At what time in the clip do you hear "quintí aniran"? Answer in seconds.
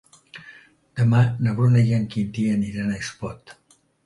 2.15-2.89